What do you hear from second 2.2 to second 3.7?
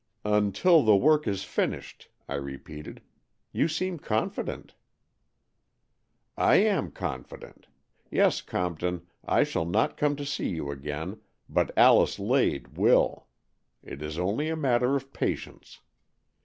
I repeated. "You